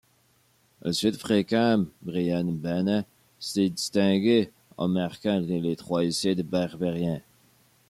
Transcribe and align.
Le 0.81 0.93
Sud-Africain 0.93 1.85
Bryan 2.01 2.47
Habana 2.47 3.05
s'est 3.39 3.69
distingué 3.69 4.51
en 4.77 4.87
marquant 4.87 5.39
les 5.39 5.75
trois 5.75 6.03
essais 6.03 6.33
des 6.33 6.41
Barbarians. 6.41 7.21